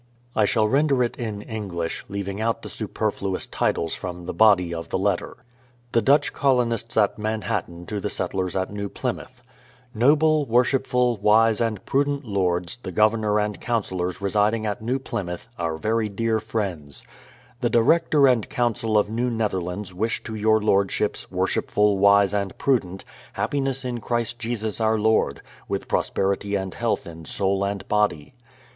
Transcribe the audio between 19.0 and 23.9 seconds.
New Netherlands wish to your Lordships, worshipful, wise and prudent, happiness